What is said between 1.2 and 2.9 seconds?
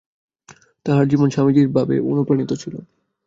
স্বামীজীর ভাবে অনুপ্রাণিত ছিল।